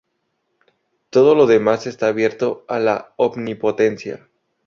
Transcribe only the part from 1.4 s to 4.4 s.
demás está abierto a la omnipotencia".